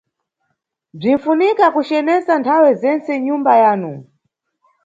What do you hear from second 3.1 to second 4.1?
nyumba yanu